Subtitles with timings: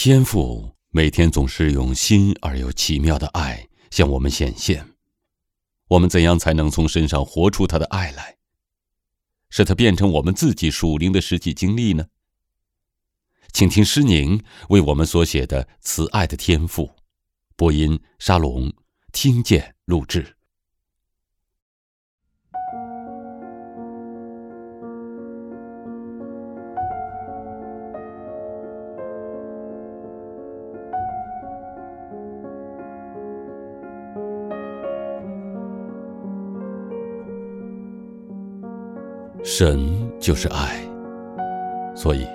[0.00, 4.92] 天父每天总是用新而又奇妙的爱向我们显现，
[5.88, 8.36] 我们怎样才能从身上活出他的爱来，
[9.50, 12.06] 使它变成我们自己属灵的实际经历呢？
[13.52, 16.84] 请听诗宁为我们所写的《慈爱的天赋》，
[17.56, 18.72] 播音沙龙
[19.10, 20.37] 听见录制。
[39.44, 39.88] 神
[40.18, 40.80] 就是爱，
[41.94, 42.26] 所以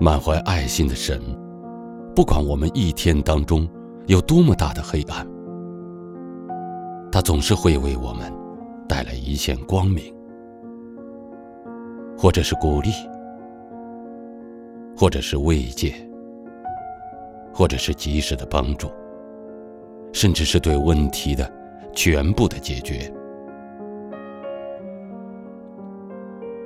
[0.00, 1.20] 满怀爱心的神，
[2.14, 3.68] 不管我们一天当中
[4.06, 5.26] 有多么大的黑暗，
[7.10, 8.32] 他总是会为我们
[8.88, 10.12] 带来一线光明，
[12.16, 12.90] 或者是鼓励，
[14.96, 15.94] 或者是慰藉，
[17.54, 18.90] 或者是及时的帮助，
[20.12, 21.50] 甚至是对问题的
[21.94, 23.10] 全部的解决。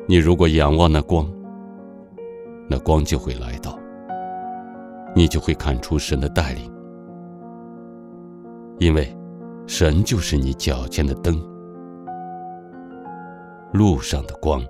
[0.06, 1.26] 你如果仰望那光，
[2.68, 3.78] 那光就会来到，
[5.14, 6.70] 你就会看出神的带领，
[8.78, 9.16] 因为
[9.66, 11.40] 神就是你脚前的灯，
[13.72, 14.60] 路上的光。